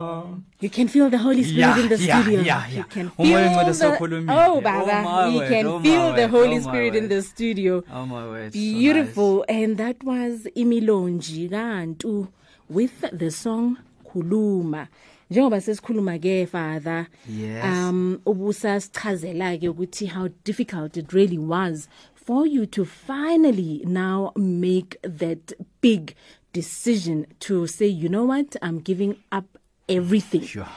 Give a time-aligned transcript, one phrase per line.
[0.00, 2.40] You can feel the Holy Spirit Yeah, in the yeah, studio.
[2.42, 2.82] yeah, You yeah.
[2.84, 6.60] can Umoya feel the, oh, Oh, Baba, my we can oh, feel the Holy oh,
[6.60, 7.82] Spirit in the studio.
[7.92, 8.52] Oh my word.
[8.52, 9.44] so Beautiful.
[9.48, 12.28] And that was Imilonji KaNtu
[12.68, 14.86] with the song Kuluma.
[15.32, 17.64] Njengoba sesikhuluma ke father Yes.
[17.64, 24.96] um ubusasichazela ke ukuthi how difficult it really was for you to finally now make
[25.02, 26.14] that big
[26.52, 29.57] decision to say you know what I'm giving up
[29.88, 30.68] everything Sure.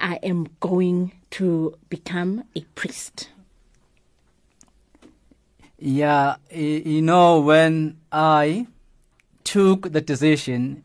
[0.00, 3.28] I am going to become a priest
[5.78, 8.68] Yeah, you know, when I
[9.42, 10.84] took the decision,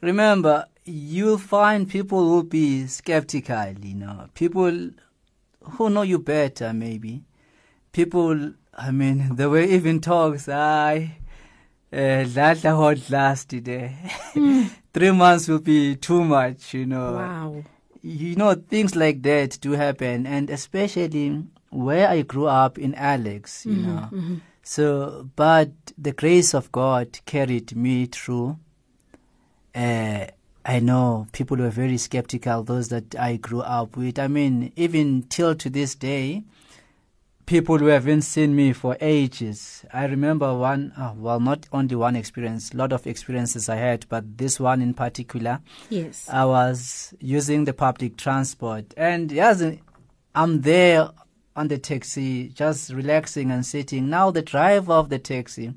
[0.00, 4.90] remember, you'll find people will be skeptical, you know, people
[5.62, 7.24] who know you better, maybe.
[7.92, 11.18] People, I mean, there were even talks, I,
[11.92, 13.94] uh, that won't last today.
[14.94, 17.14] Three months will be too much, you know.
[17.14, 17.64] Wow.
[18.02, 23.64] You know things like that do happen and especially where i grew up in alex
[23.64, 24.10] you know.
[24.62, 28.58] so but the grace of god carried me through.
[29.72, 30.26] Uh,
[30.66, 34.18] i know people were very skeptical those that i grew up with.
[34.18, 36.42] I mean even till to this day
[37.52, 39.84] people who haven't seen me for ages.
[39.92, 44.06] I remember one, oh, well, not only one experience, a lot of experiences I had,
[44.08, 45.60] but this one in particular.
[45.90, 49.62] yes I was using the public transport, and yes,
[50.34, 51.10] I'm there
[51.54, 54.08] on the taxi, just relaxing and sitting.
[54.08, 55.74] Now the driver of the taxi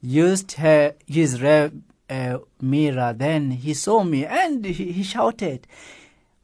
[0.00, 1.72] used her his rear
[2.08, 3.12] uh, mirror.
[3.14, 5.66] Then he saw me and he, he shouted,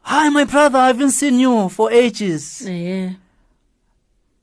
[0.03, 0.78] "Hi, my brother!
[0.78, 3.14] I haven't seen you for ages." yeah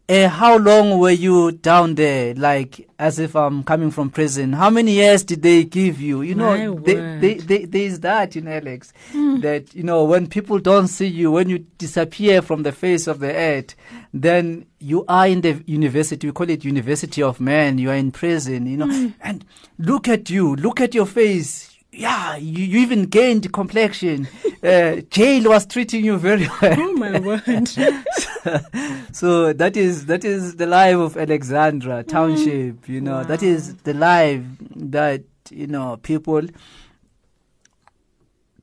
[0.08, 2.36] Uh, how long were you down there?
[2.36, 4.54] Like as if I'm coming from prison.
[4.54, 6.22] How many years did they give you?
[6.22, 8.94] You know, they, they, they, there's that in Alex.
[9.14, 13.20] That you know, when people don't see you, when you disappear from the face of
[13.20, 13.76] the earth,
[14.14, 16.28] then you are in the university.
[16.28, 17.80] We call it University of Man.
[17.80, 18.68] You are in prison.
[18.68, 19.44] You know, and
[19.80, 20.56] look at you.
[20.56, 21.72] Look at your face.
[21.92, 24.28] Yeah, you, you even gained complexion.
[24.66, 27.68] Uh, jail was treating you very well oh my word
[29.12, 32.90] so that is that is the life of Alexandra Township.
[32.90, 34.42] You know that is the life
[34.76, 36.42] that you know people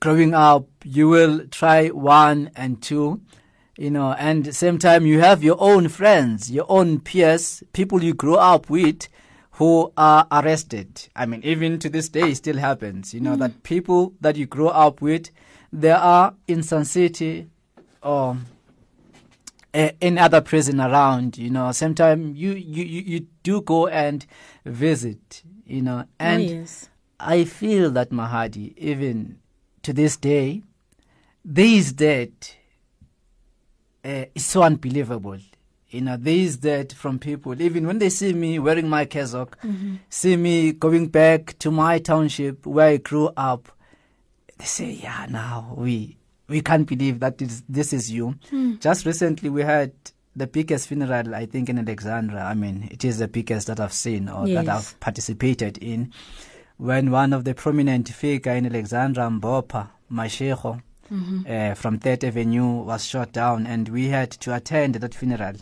[0.01, 0.67] growing up.
[0.85, 3.21] You will try one and two,
[3.79, 8.13] you know, and same time you have your own friends, your own peers, people you
[8.13, 9.07] grow up with.
[9.57, 11.09] Who are arrested?
[11.15, 13.15] I mean, even to this day, it still happens.
[13.15, 15.29] You know that people that you grow up with,
[15.73, 17.49] there are in Sun City,
[18.03, 18.37] or
[19.75, 21.73] uh, any other prison around you know.
[21.73, 24.27] Sometimes you, you you you do go and
[24.65, 26.05] visit you know.
[26.19, 26.89] And oh, yes.
[27.19, 29.39] I feel that mahadi even
[29.83, 30.63] to this day
[31.45, 32.57] this that
[34.05, 35.39] uh, is so unbelievable.
[35.89, 39.59] You know is that from people even when they see me wearing my cassock
[40.09, 43.69] see me going back to my township where i grew up
[44.59, 46.17] they say, yeah, now we
[46.49, 48.35] we can't believe that is, this is you.
[48.81, 49.93] Just recently, we had
[50.37, 52.43] the biggest funeral, I think, in Alexandra.
[52.45, 56.13] I mean, it is the biggest that I've seen or that I've participated in.
[56.77, 60.83] When one of the prominent figure in Alexandra, Mbopa Mashego,
[61.47, 65.55] uh, from Third Avenue, was shot down, and we had to attend that funeral.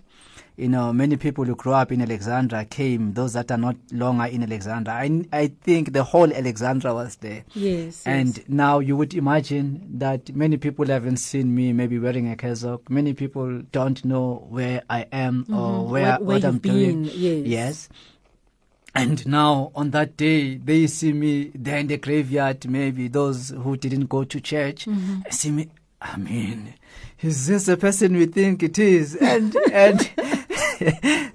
[0.56, 3.14] You know, many people who grew up in Alexandra came.
[3.14, 7.44] Those that are not longer in Alexandra, I, I think the whole Alexandra was there.
[7.54, 8.46] yes And yes.
[8.48, 12.90] now you would imagine that many people haven't seen me maybe wearing a cassock.
[12.90, 17.04] Many people don't know where I am or where, Where- where what I'm you've doing.
[17.04, 17.46] yes.
[17.46, 17.88] Yes.
[18.92, 22.68] And now on that day, they see me there in the graveyard.
[22.68, 25.20] Maybe those who didn't go to church Mm-hmm.
[25.30, 25.68] see me.
[26.00, 26.74] I mean,
[27.20, 29.16] is this the person we think it is?
[29.16, 29.98] And and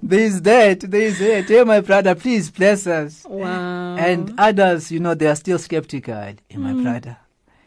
[0.02, 0.80] there's that.
[0.80, 1.44] There's that.
[1.48, 6.14] Hey, my brother, please bless us wow and others, you know, they are still skeptical.
[6.14, 6.82] Hey, my mm.
[6.82, 7.16] brother,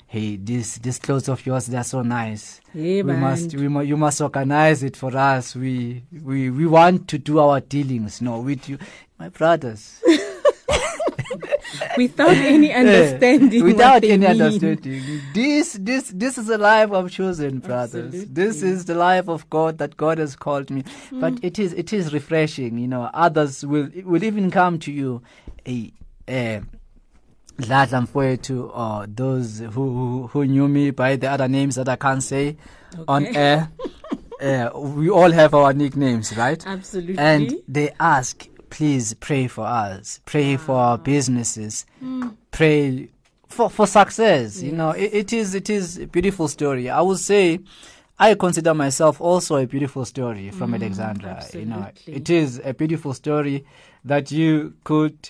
[0.07, 2.61] hey, this this clothes of yours, they're so nice.
[2.73, 5.55] Yeah, we must, we mu- you must organize it for us.
[5.55, 8.77] We we we want to do our dealings, no, with you,
[9.17, 10.01] my brothers.
[11.97, 14.41] without any understanding Eh, what without any mean.
[14.41, 15.21] understanding.
[15.33, 18.25] This this this is the life I've chosen, brothers.
[18.25, 20.83] This is the life of God that God has called me.
[21.11, 23.09] But it is it is refreshing, you know.
[23.13, 25.21] Others will will even come to you,
[25.67, 25.91] a
[26.27, 26.59] uh,
[27.57, 32.23] Dladla Mfowethu, or those who, who knew me by the other names that I can't
[32.23, 32.55] say
[33.07, 33.69] on air.
[34.41, 36.65] uh, we all have our nicknames, right?
[36.65, 37.17] Absolutely.
[37.17, 41.85] And they ask, please pray for us, pray for our businesses,
[42.51, 43.09] pray
[43.47, 44.61] for for success.
[44.61, 46.89] You know, it, it is it is a beautiful story.
[46.89, 47.59] I would say.
[48.21, 51.29] I consider myself also a beautiful story from Alexandra.
[51.61, 53.63] You know, Mm, it is a beautiful story
[54.03, 55.29] that you could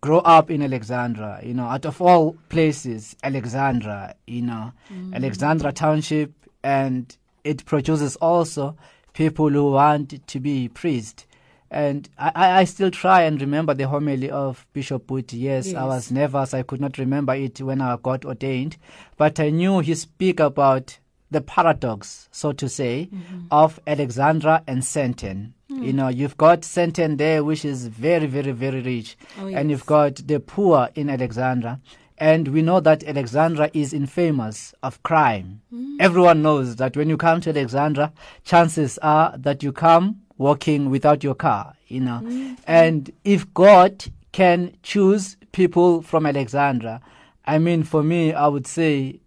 [0.00, 4.70] grow up in Alexandra, you know, out of all places, Alexandra, you know,
[5.12, 6.30] Alexandra Township,
[6.62, 8.76] and it produces also
[9.12, 11.26] people who want to be priest.
[11.70, 15.36] And I, I still try and remember the homily of Bishop Booty.
[15.38, 16.52] Yes, I was nervous.
[16.52, 18.76] I could not remember it when I got ordained,
[19.16, 20.98] but I knew he speak about
[21.30, 23.46] the paradox, so to say, Mm-hmm.
[23.52, 25.52] of Alexandra and Sandton.
[25.68, 25.82] Hmm.
[25.84, 29.86] You know, you've got Sandton there, which is very, very, very rich, Oh, and you've
[29.86, 31.78] got the poor in Alexandra.
[32.18, 35.60] And we know that Alexandra is infamous of crime.
[35.70, 35.96] Hmm.
[36.00, 38.12] Everyone knows that when you come to Alexandra,
[38.44, 42.18] chances are that you come walking without your car, you know.
[42.18, 42.54] Hmm.
[42.66, 47.02] And if God can choose people from Alexandra,
[47.44, 49.20] I mean, for me, I would say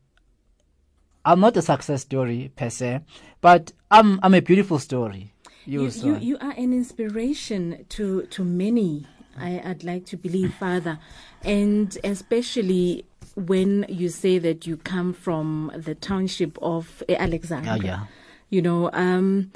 [1.24, 3.02] I'm not a success story per se,
[3.42, 5.34] but I'm I'm a beautiful story.
[5.66, 9.06] You, you, you, are an inspiration to to many.
[9.38, 11.00] I, I'd like to believe, Father,
[11.44, 13.06] and especially
[13.36, 17.78] when you say that you come from the township of eh, Alexandria.
[17.78, 18.06] Yeah, yeah.
[18.50, 19.52] You know, um,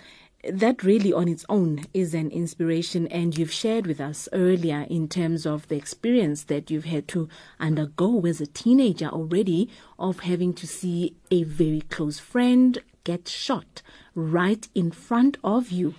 [0.52, 5.08] that really on its own is an inspiration, and you've shared with us earlier in
[5.08, 7.28] terms of the experience that you've had to
[7.60, 13.82] undergo as a teenager already of having to see a very close friend get shot
[14.16, 15.96] right in front of you,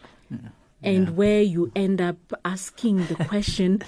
[0.83, 3.83] and where you end up asking the question,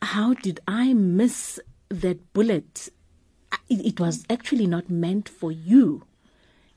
[0.00, 2.88] How did I miss that bullet?
[3.68, 6.04] It, it was actually not meant for you.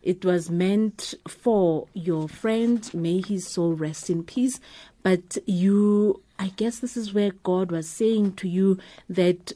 [0.05, 2.89] It was meant for your friend.
[2.93, 4.59] May his soul rest in peace.
[5.03, 8.77] But you, I guess this is where God was saying to you
[9.09, 9.51] that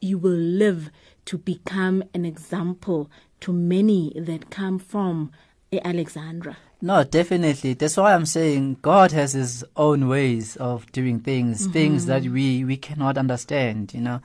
[0.00, 0.90] you will live
[1.24, 3.10] to become an example
[3.40, 5.32] to many that come from
[5.72, 6.56] Alexandra.
[6.82, 7.72] No, definitely.
[7.72, 11.72] That's why I'm saying God has His own ways of doing things, mm-hmm.
[11.72, 14.20] things that we we cannot understand, you know.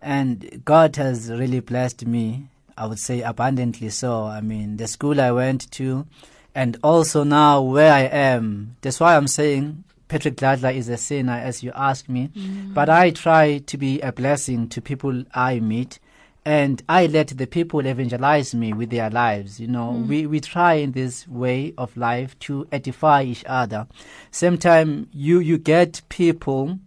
[0.00, 2.48] And God has really blessed me.
[2.76, 4.24] I would say abundantly so.
[4.24, 6.06] I mean, the school I went to,
[6.54, 8.76] and also now where I am.
[8.80, 12.30] That's why I'm saying Patrick Dladla is a sinner, as you ask me.
[12.36, 12.74] Mm.
[12.74, 15.98] But I try to be a blessing to people I meet
[16.44, 19.58] and I let the people evangelize me with their lives.
[19.58, 20.06] You know, mm.
[20.06, 23.86] we, we try in this way of life to edify each other.
[24.30, 26.78] Same time, you, you get people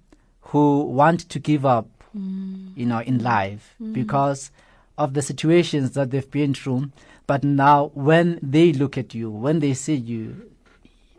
[0.41, 2.71] who want to give up, mm.
[2.75, 4.51] you know, in life because
[4.97, 6.91] of the situations that they've been through.
[7.25, 10.49] But now, when they look at you, when they see you,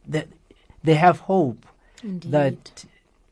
[0.07, 0.25] they,
[0.83, 1.67] they have hope
[2.03, 2.85] that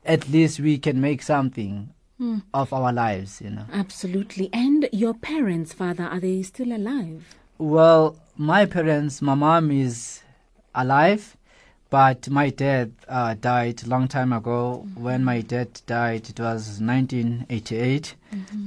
[0.05, 2.39] at least we can make something hmm.
[2.53, 3.65] of our lives, you know.
[3.73, 4.49] Absolutely.
[4.53, 7.35] And your parents, Father, are they still alive?
[7.57, 10.21] Well, my parents, my mom is
[10.75, 11.36] alive,
[11.89, 14.87] but my dad uh, died a long time ago.
[14.95, 18.15] When my dad died, it was 1988,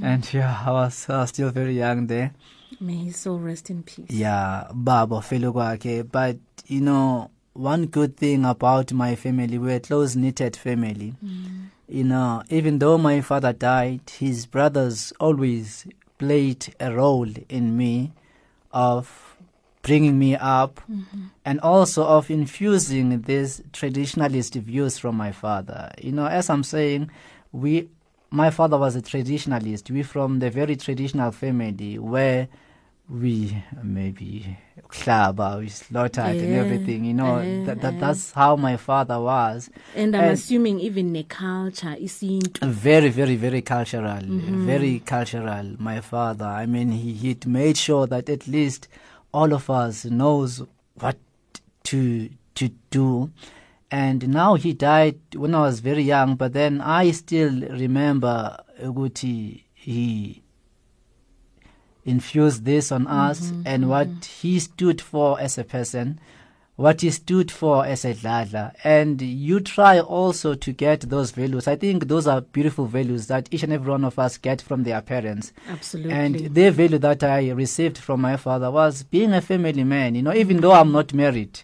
[0.03, 2.33] and yeah, I was uh, still very young there.
[2.81, 4.11] May his soul rest in peace.
[4.11, 6.11] Yeah, baba kwakhe.
[6.11, 11.15] But you know, one good thing about my family, we're a close knitted family.
[11.89, 15.87] You know, even though my father died, his brothers always
[16.19, 18.13] played a role in me
[18.73, 19.30] of
[19.83, 20.81] bringing me up
[21.45, 25.91] and also of infusing these traditionalist views from my father.
[26.01, 27.11] You know, as I'm saying,
[27.53, 27.89] we
[28.31, 29.91] my father was a traditionalist.
[29.91, 32.49] We from the very traditional family where
[33.09, 34.57] we maybe
[34.89, 37.05] klaba, we slaughtered and everything.
[37.07, 39.69] You know, eh, that, that that's how my father was.
[39.97, 42.23] And I'm And- assuming even the culture is
[42.63, 44.21] Very, very, very cultural.
[44.23, 45.75] Very cultural.
[45.79, 46.45] My father.
[46.45, 48.87] I mean, he he made sure that at least
[49.33, 50.63] all of us knows
[50.95, 51.17] what
[51.85, 53.31] to to do.
[53.91, 59.65] And now he died when I was very young, but then I still remember Uguti.
[59.75, 60.43] He
[62.05, 63.63] infused this on us mm-hmm.
[63.67, 64.47] and what mm-hmm.
[64.49, 66.21] he stood for as a person
[66.81, 68.73] what he stood for as a Dladla.
[68.83, 71.69] And you try also to get those values.
[71.69, 74.85] I think those are beautiful values that each and every one of us get from
[74.85, 75.53] their parents.
[75.69, 76.13] absolutely.
[76.13, 80.15] And the value that I received from my father was being a family man.
[80.15, 81.61] You know, even though I'm not married,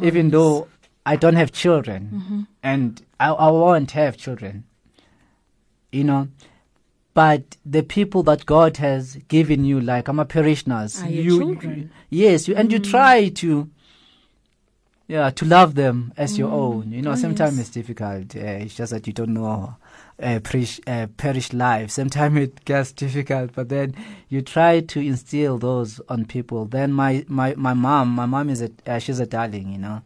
[0.00, 0.68] oh, even though
[1.04, 2.40] I don't have children, mm-hmm.
[2.62, 4.64] and I, I won't have children,
[5.92, 6.28] you know,
[7.12, 11.90] but the people that God has given you, like I'm a parishioners, Are you, children.
[12.08, 12.90] yes, you, and you mm.
[12.90, 13.70] try to
[15.08, 16.90] yeah, to love them as your own.
[16.92, 17.66] You know, Oh, sometimes yes.
[17.66, 18.34] it's difficult.
[18.36, 19.76] Uh, it's just that you don't know
[20.20, 21.90] uh, perish, uh, perish life.
[21.90, 23.94] Sometimes it gets difficult, but then
[24.28, 26.64] you try to instill those on people.
[26.64, 29.72] Then my my my mom, my mom is a uh, she's a darling.
[29.72, 30.02] You know.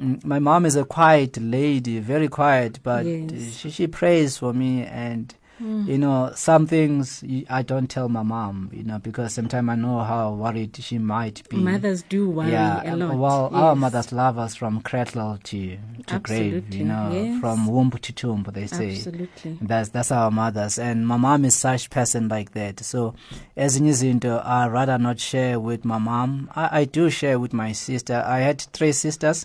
[0.00, 3.56] Mm, My mom is a quiet lady, very quiet, but Yes.
[3.58, 5.86] she, she prays for me and Mm.
[5.88, 9.98] you know some things I don't tell my mom you know because sometimes i know
[10.00, 13.14] how worried she might be Mothers do worry yeah a lot.
[13.18, 15.76] well our mothers love us from cradle to
[16.06, 17.40] to grave Absolutely, you know yes.
[17.40, 19.58] from womb to tomb they say Absolutely.
[19.60, 23.14] that's that's our mothers and my mom is such person like that so
[23.54, 27.52] as ezinye izinto i rather not share with my mom I, I do share with
[27.52, 29.44] my sister i had three sisters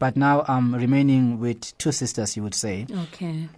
[0.00, 3.48] but now i'm remaining with two sisters you would say Okay.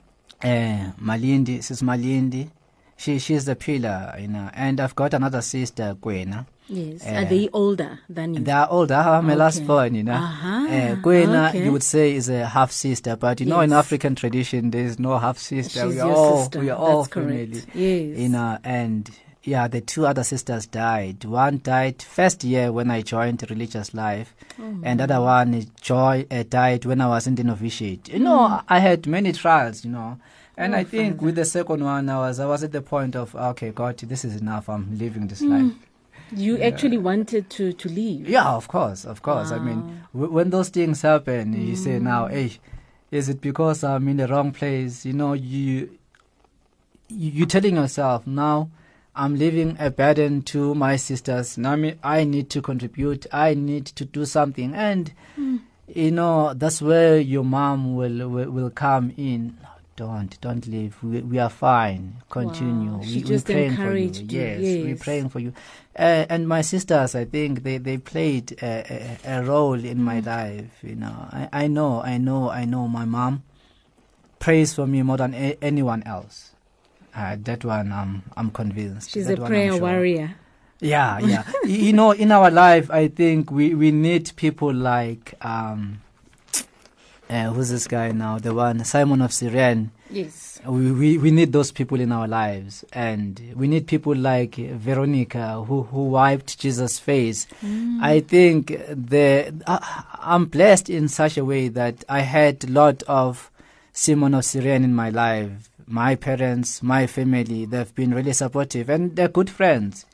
[0.42, 2.50] Uh, Malindi, sis Malindi.
[2.97, 4.50] She she's the pillar, you know.
[4.54, 6.47] And I've got another sister, Gwena.
[6.68, 7.07] Yes.
[7.07, 8.40] Uh, Are they older than you?
[8.40, 8.95] They are older.
[8.97, 9.66] I'm my last Okay.
[9.66, 10.14] born, you know.
[10.14, 10.66] Uh-huh.
[10.68, 11.64] Uh, Gwena, Okay.
[11.64, 14.99] you would say, is a half sister, but you know, in African tradition, there is
[14.99, 15.80] no half sister.
[15.85, 16.59] She's we are all sister.
[16.61, 17.66] we are all That's family, correct.
[17.75, 18.18] Yes.
[18.18, 18.59] you know.
[18.64, 19.09] And
[19.49, 21.25] yeah, the two other sisters died.
[21.25, 26.45] One died first year when I joined religious life, Oh, and other one joy uh,
[26.49, 28.09] died when I was in the novitiate.
[28.09, 30.19] You know, I had many trials, you know.
[30.57, 30.75] And.
[30.75, 31.26] Oh, I think Father.
[31.26, 34.25] with the second one, I was I was at the point of okay, God, this
[34.25, 34.69] is enough.
[34.69, 35.50] I'm living this Hmm.
[35.50, 35.73] life.
[36.31, 38.28] You actually wanted to to leave.
[38.28, 39.50] Yeah, of course, of course.
[39.50, 39.81] I mean,
[40.12, 42.50] w- when those things happen, you say now, hey,
[43.11, 45.07] is it because I'm in the wrong place?
[45.07, 45.88] You know, you
[47.09, 48.69] you you telling yourself now.
[49.19, 51.59] I'm leaving a burden to my sisters.
[51.59, 53.27] I need to contribute.
[53.33, 55.13] I need to do something, and
[55.89, 59.59] you know that's where your mom will will, will come in.
[59.97, 60.97] Don't don't leave.
[61.03, 62.23] We, we are fine.
[62.31, 62.93] Continue.
[62.93, 62.99] Wow.
[62.99, 64.13] We, just praying for you.
[64.13, 64.27] you.
[64.29, 65.53] Yes, we're praying for you.
[65.99, 70.03] Uh, and my sisters, I think they, they played a, a, a role in Mm.
[70.03, 70.71] my life.
[70.85, 72.87] You know, I, I know, I know, I know.
[72.87, 73.43] My mom
[74.39, 76.53] prays for me more than a, anyone else.
[77.15, 79.11] Uh, that one, I'm I'm convinced.
[79.11, 79.81] She's That a one prayer sure.
[79.81, 80.35] warrior.
[80.81, 81.45] Yeah, yeah.
[81.65, 86.00] You know, in our life, I think we, we need people like um,
[87.29, 88.38] uh, who's this guy now?
[88.38, 89.91] The one Simon of Cyrene.
[90.11, 90.61] Yes.
[90.67, 95.62] We, we we need those people in our lives, and we need people like Veronica
[95.65, 97.47] who who wiped Jesus' face.
[98.00, 103.03] I think the I, I'm blessed in such a way that I had a lot
[103.05, 103.50] of
[103.93, 105.71] Simon of Cyrene in my life.
[105.88, 110.07] My parents, my family, they've been really supportive, and they're good friends.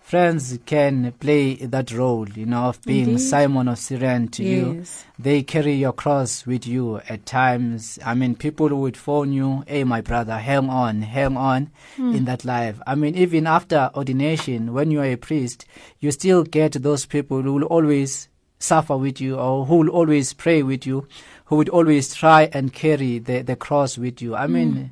[0.00, 3.20] Friends can play that role, you know, of being Indeed.
[3.20, 4.84] Simon of Cyrene to you
[5.22, 7.98] they carry your cross with you at times.
[8.04, 12.14] I mean, people would phone you, hey, my brother, hang on, hang on hmm.
[12.14, 12.80] in that life.
[12.86, 15.66] I mean, even after ordination, when you are a priest,
[16.00, 20.32] you still get those people who will always suffer with you or who will always
[20.32, 21.06] pray with you,
[21.46, 24.34] who would always try and carry the, the cross with you.
[24.34, 24.84] I mean, hmm.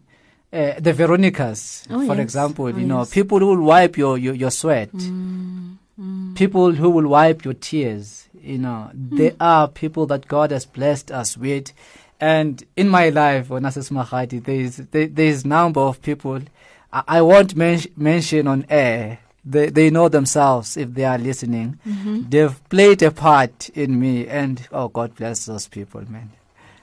[0.52, 2.22] Uh, the Veronicas, Oh, for yes.
[2.22, 3.10] example, Oh, you know, yes.
[3.10, 6.34] people who will wipe your, your, your sweat mm, mm.
[6.36, 8.28] people who will wipe your tears.
[8.40, 9.42] You know, they hmm.
[9.42, 11.72] are people that God has blessed us with.
[12.20, 16.00] And in my life, when I say Mahadi, there is there, there is number of
[16.00, 16.40] people
[16.92, 19.18] I, I won't men- mention on air.
[19.44, 21.78] They they know themselves if they are listening.
[21.86, 22.28] Mm-hmm.
[22.28, 26.30] They've played a part in me, and oh, God bless those people, man.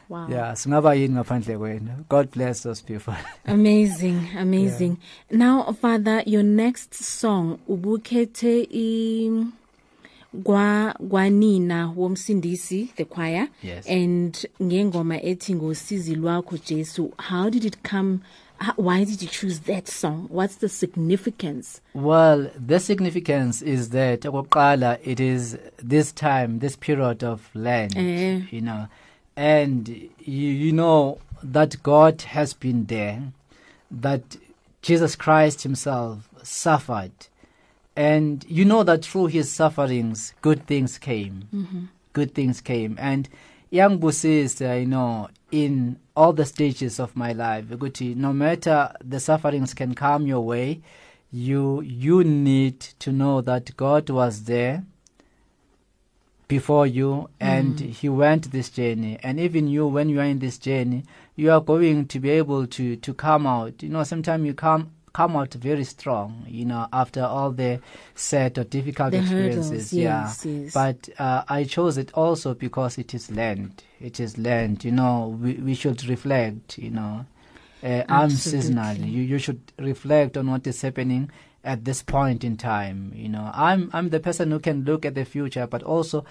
[0.09, 0.27] Wow.
[0.29, 1.91] Yeah, singaba yini ngaphandle kwenu.
[2.09, 3.13] God bless those people.
[3.45, 4.97] Amazing, amazing.
[5.31, 9.45] Now, Father, your next song ubukhethe i
[10.33, 13.87] gwa gwanina womsindisi the choir Yes.
[13.87, 18.19] and ngengoma ethi ngosizi lwakho Jesu how did it come
[18.77, 24.99] why did you choose that song what's the significance Well, the significance is that okokuqala,
[25.03, 28.41] it is this time, this period of Lent, Eh.
[28.51, 28.87] you know,
[29.35, 33.31] and you, you know that God has been there,
[33.91, 34.37] that
[34.81, 37.11] Jesus Christ Himself suffered,
[37.95, 41.47] and you know that through His sufferings, good things came.
[41.53, 41.85] Mm-hmm.
[42.13, 43.27] Good things came, and
[43.69, 49.19] young Busista, you know, in all the stages of my life, ukuthi no matter the
[49.19, 50.81] sufferings can come your way,
[51.31, 54.85] you you need to know that God was there
[56.47, 59.17] before you and he went this journey.
[59.23, 61.03] And even you when you are in this journey
[61.35, 63.81] you are going to be able to to come out.
[63.83, 67.79] You know sometimes you come come out very strong you know after all the
[68.15, 70.51] set or difficult The hurdles, experiences yes, yeah.
[70.63, 70.73] yes.
[70.73, 75.37] but uh, i chose it also because it is Lent it is Lent you know
[75.41, 77.25] we, we should reflect you know.
[77.81, 78.97] Uh, I'm seasonal.
[78.97, 81.29] You you should reflect on what is happening
[81.65, 83.11] at this point in time.
[83.15, 86.25] You know, I'm I'm the person who can look at the future, but also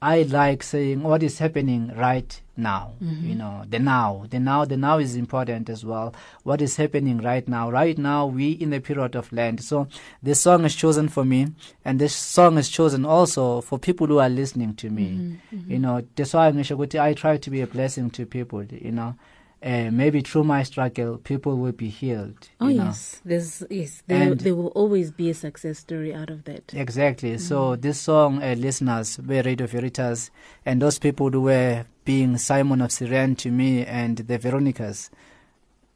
[0.00, 2.92] I like saying what is happening right now.
[3.02, 3.28] Mm-hmm.
[3.28, 6.14] You know, the now, the now, the now is important as well.
[6.44, 7.68] What is happening right now?
[7.68, 9.60] Right now, we in the period of Lent.
[9.60, 9.88] So
[10.22, 11.48] this song is chosen for me,
[11.84, 15.36] and this song is chosen also for people who are listening to me.
[15.52, 18.62] Mm-hmm, You know, that's why I try to be a blessing to people.
[18.64, 19.16] You know,
[19.62, 22.48] uh, maybe through my struggle, people will be healed.
[22.60, 22.84] Oh you know.
[22.84, 26.72] yes, there's yes there And- there will always be a success story out of that.
[26.74, 27.38] Exactly.
[27.38, 30.30] So this song, uh, listeners, were Radio Veritas,
[30.64, 35.10] and those people who were being Simon of Cyrene to me and the Veronicas.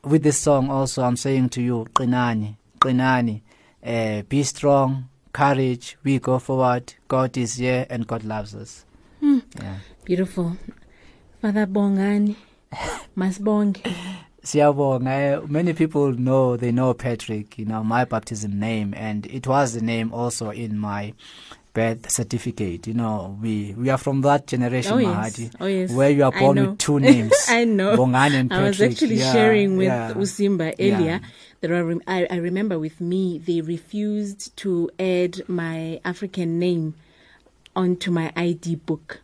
[0.05, 3.41] With this song, also, I'm saying to you, Qinani, Qinani,
[3.85, 5.97] uh, be strong, courage.
[6.03, 6.95] We go forward.
[7.07, 8.85] God is here, and God loves us.
[9.21, 9.77] Yeah.
[10.05, 10.57] Beautiful,
[11.41, 12.35] Father Bongani,
[13.17, 13.77] Masbong.
[14.45, 15.43] Siyabonga.
[15.45, 19.75] Uh, Many people know they know Patrick, you know, my baptism name, and it was
[19.75, 21.15] the name also in my
[21.75, 22.87] birth certificate.
[22.89, 26.25] You know, we we are from that generation, Oh yes, Mahadi, oh yes, where you
[26.25, 27.33] are born with two names.
[27.49, 27.97] I know.
[27.97, 28.65] Bongani and Patrick.
[28.65, 30.13] I was actually Yeah, sharing with yeah.
[30.15, 31.21] Usimba earlier.
[31.23, 31.29] Yeah.
[31.61, 36.95] That I, I, I remember with me, they refused to add my African name
[37.77, 39.21] onto my ID book,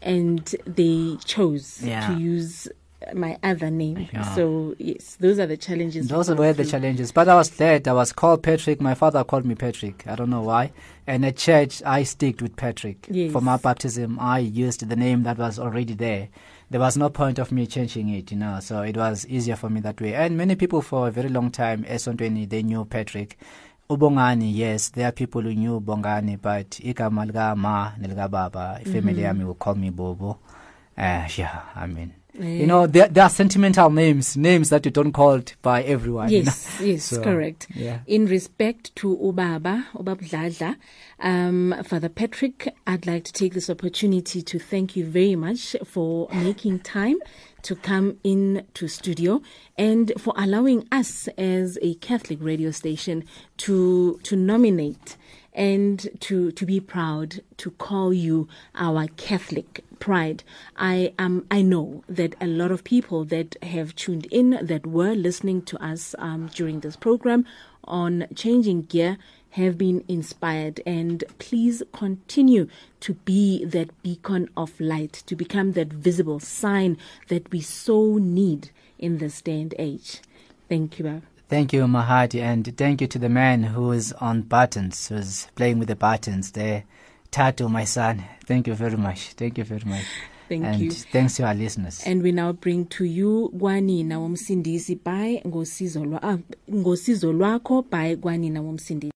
[0.00, 2.06] and they chose Yeah.
[2.06, 2.68] to use
[3.14, 4.08] my other name.
[4.12, 4.34] Yeah.
[4.34, 6.08] So yes, those are the challenges.
[6.08, 6.70] Those were the through.
[6.70, 7.12] challenges.
[7.12, 7.88] But I was glad.
[7.88, 8.80] I was called Patrick.
[8.80, 10.06] My father called me Patrick.
[10.06, 10.72] I don't know why.
[11.06, 13.06] And at church, I sticked with Patrick.
[13.10, 13.32] Yes.
[13.32, 16.28] For my baptism, I used the name that was already there.
[16.70, 18.60] There was no point of me changing it, you know.
[18.60, 20.14] So it was easier for me that way.
[20.14, 23.38] And many people for a very long time, Esontweni, they knew Patrick.
[23.88, 29.22] Ubongani, yes, there are people who knew Bongani, but igama lika ma nelika baba, family
[29.22, 30.38] yami will call me Bobo.
[30.96, 35.12] Uh, yeah, I mean, you know, there, there are sentimental names, names that you don't
[35.12, 36.28] called by everyone.
[36.30, 37.66] Yes, yes, So, correct.
[37.74, 38.00] yeah.
[38.06, 40.76] In respect to Ubaba, Ubabdladla,
[41.20, 46.28] um, Father Patrick, I'd like to take this opportunity to thank you very much for
[46.32, 47.16] making time
[47.62, 49.42] to come in to studio
[49.76, 53.24] and for allowing us as a Catholic radio station
[53.58, 55.16] to to nominate
[55.52, 60.42] and to to be proud to call you our Catholic pride.
[60.76, 65.14] I um I know that a lot of people that have tuned in that were
[65.14, 67.46] listening to us um, during this program
[67.84, 69.18] on changing gear
[69.50, 72.68] have been inspired and please continue
[73.00, 76.96] to be that beacon of light to become that visible sign
[77.28, 80.20] that we so need in this day and age
[80.68, 81.22] thank you.
[81.50, 85.80] Thank you, Mahadi, and thank you to the man who is on buttons, who's playing
[85.80, 86.84] with the buttons there.
[87.30, 89.20] Tato, my son, thank you very much.
[89.36, 90.04] Thank you very much.
[90.48, 90.90] Thank and you.
[90.90, 92.02] thanks to our listeners.
[92.04, 96.38] and we now bring to you kwanina womsindisi by ngosizo lwa-
[96.74, 99.06] ngosizo lwakho by kwanina womsindisi